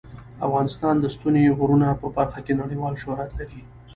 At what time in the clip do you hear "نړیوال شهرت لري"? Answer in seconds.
2.61-3.61